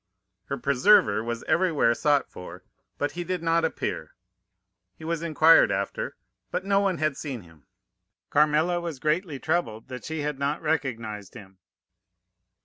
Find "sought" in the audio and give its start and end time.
1.93-2.27